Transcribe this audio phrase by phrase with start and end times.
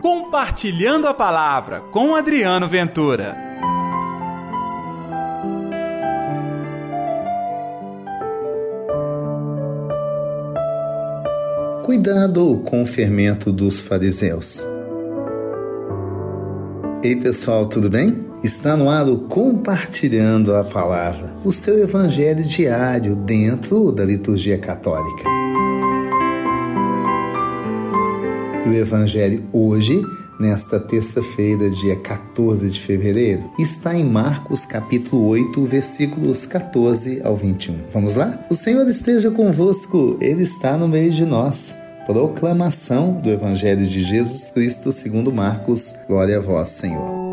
[0.00, 3.36] Compartilhando a Palavra com Adriano Ventura.
[11.84, 14.64] Cuidado com o fermento dos fariseus.
[17.02, 18.28] Ei pessoal, tudo bem?
[18.44, 25.28] Está no ar o Compartilhando a Palavra, o seu evangelho diário dentro da liturgia católica.
[28.68, 29.98] O evangelho hoje,
[30.38, 37.74] nesta terça-feira, dia 14 de fevereiro, está em Marcos capítulo 8, versículos 14 ao 21.
[37.94, 38.38] Vamos lá?
[38.50, 41.74] O Senhor esteja convosco, ele está no meio de nós.
[42.06, 45.94] Proclamação do Evangelho de Jesus Cristo segundo Marcos.
[46.06, 47.27] Glória a vós, Senhor.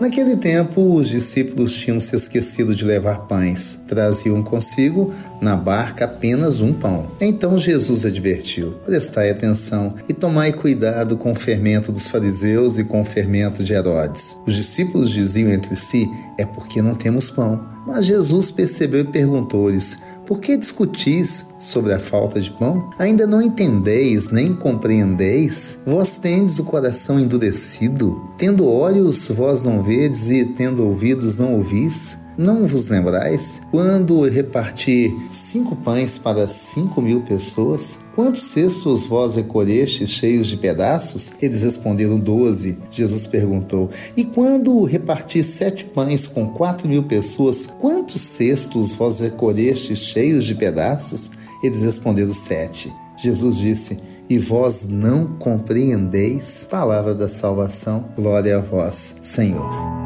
[0.00, 3.84] Naquele tempo, os discípulos tinham se esquecido de levar pães.
[3.86, 7.06] Traziam consigo, na barca, apenas um pão.
[7.20, 13.02] Então Jesus advertiu: Prestai atenção e tomai cuidado com o fermento dos fariseus e com
[13.02, 14.40] o fermento de Herodes.
[14.46, 17.68] Os discípulos diziam entre si: É porque não temos pão.
[17.90, 22.88] Mas Jesus percebeu e perguntou-lhes: por que discutis sobre a falta de pão?
[22.96, 25.78] Ainda não entendeis nem compreendeis?
[25.84, 28.30] Vós tendes o coração endurecido?
[28.38, 32.16] Tendo olhos, vós não vedes, e tendo ouvidos, não ouvis?
[32.40, 33.60] Não vos lembrais?
[33.70, 41.34] Quando reparti cinco pães para cinco mil pessoas, quantos cestos vós recolhestes cheios de pedaços?
[41.42, 42.78] Eles responderam doze.
[42.90, 49.98] Jesus perguntou: E quando reparti sete pães com quatro mil pessoas, quantos cestos vós recolhestes
[49.98, 51.32] cheios de pedaços?
[51.62, 52.90] Eles responderam sete.
[53.22, 53.98] Jesus disse:
[54.30, 56.66] E vós não compreendeis?
[56.70, 59.99] Palavra da salvação, glória a vós, Senhor.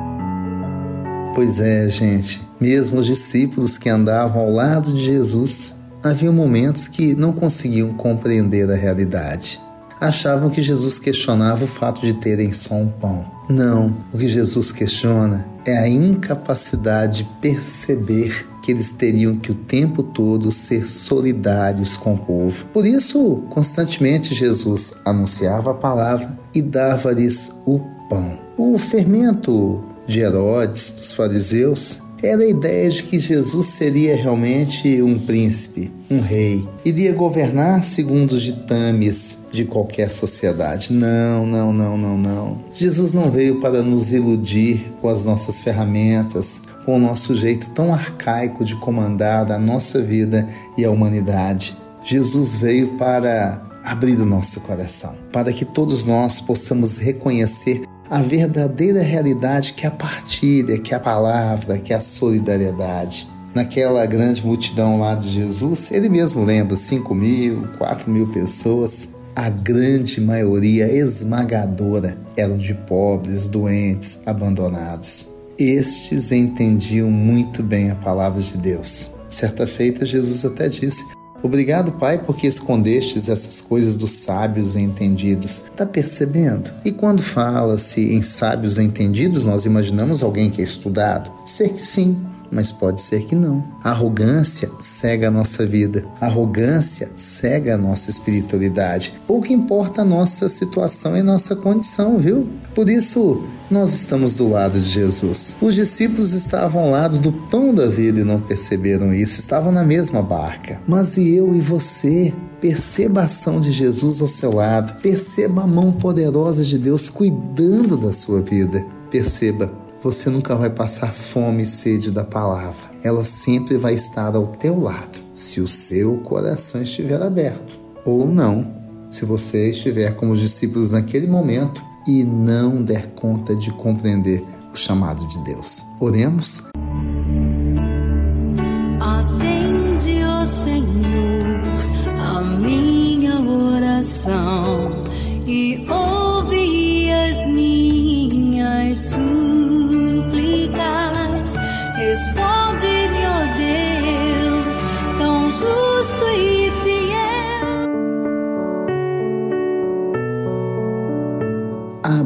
[1.35, 7.17] Pois é, gente, mesmo os discípulos que andavam ao lado de Jesus, havia momentos que
[7.17, 9.61] não conseguiam compreender a realidade.
[10.01, 13.29] Achavam que Jesus questionava o fato de terem só um pão.
[13.49, 19.56] Não, o que Jesus questiona é a incapacidade de perceber que eles teriam que o
[19.56, 22.65] tempo todo ser solidários com o povo.
[22.67, 28.39] Por isso, constantemente Jesus anunciava a palavra e dava-lhes o pão.
[28.56, 35.19] O fermento de Herodes, dos fariseus, era a ideia de que Jesus seria realmente um
[35.19, 40.93] príncipe, um rei, iria governar segundo os ditames de qualquer sociedade.
[40.93, 42.59] Não, não, não, não, não.
[42.75, 47.93] Jesus não veio para nos iludir com as nossas ferramentas, com o nosso jeito tão
[47.93, 50.47] arcaico de comandar a nossa vida
[50.78, 51.76] e a humanidade.
[52.04, 57.82] Jesus veio para abrir o nosso coração, para que todos nós possamos reconhecer
[58.14, 63.26] a verdadeira realidade que é a partilha, que é a palavra, que é a solidariedade.
[63.52, 69.08] Naquela grande multidão lá de Jesus, ele mesmo lembra: 5 mil, 4 mil pessoas.
[69.34, 75.31] A grande maioria esmagadora eram de pobres, doentes, abandonados.
[75.58, 79.16] Estes entendiam muito bem a palavra de Deus.
[79.28, 81.04] Certa feita, Jesus até disse:
[81.44, 85.65] Obrigado, Pai, porque escondestes essas coisas dos sábios e entendidos.
[85.77, 86.71] Tá percebendo?
[86.82, 91.31] E quando fala-se em sábios e entendidos, nós imaginamos alguém que é estudado?
[91.44, 92.16] Ser que sim,
[92.54, 93.62] mas pode ser que não.
[93.82, 96.04] A arrogância cega a nossa vida.
[96.20, 99.15] A arrogância cega a nossa espiritualidade.
[99.26, 102.48] Pouco importa a nossa situação e nossa condição, viu?
[102.75, 105.56] Por isso, nós estamos do lado de Jesus.
[105.60, 109.84] Os discípulos estavam ao lado do pão da vida e não perceberam isso, estavam na
[109.84, 110.81] mesma barca.
[110.87, 112.32] Mas e eu e você?
[112.60, 117.97] Perceba a ação de Jesus ao seu lado, perceba a mão poderosa de Deus cuidando
[117.97, 118.84] da sua vida.
[119.10, 119.70] Perceba,
[120.04, 122.91] você nunca vai passar fome e sede da palavra.
[123.03, 127.81] Ela sempre vai estar ao teu lado, se o seu coração estiver aberto.
[128.04, 128.70] Ou não,
[129.09, 134.44] se você estiver como os discípulos naquele momento e não der conta de compreender
[134.75, 135.87] o chamado de Deus.
[135.98, 136.74] Oremos.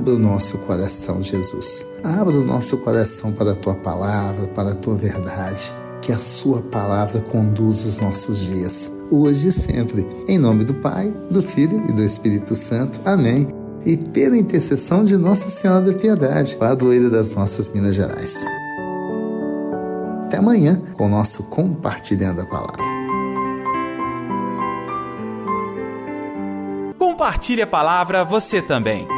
[0.09, 1.85] Abra o nosso coração, Jesus.
[2.03, 5.71] Abra o nosso coração para a tua palavra, para a tua verdade.
[6.01, 10.07] Que a sua palavra conduza os nossos dias, hoje e sempre.
[10.27, 13.01] Em nome do Pai, do Filho e do Espírito Santo.
[13.05, 13.49] Amém.
[13.85, 18.47] E pela intercessão de Nossa Senhora da Piedade, padroeira das nossas Minas Gerais.
[20.25, 22.83] Até amanhã com o nosso Compartilhando a Palavra.
[26.99, 29.18] Compartilhe a palavra você também.